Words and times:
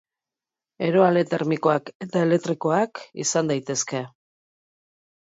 Eroale 0.87 1.23
termikoak 1.33 1.93
eta 2.07 2.25
elektrikoak 2.31 3.05
izan 3.29 3.55
daitezke. 3.55 4.07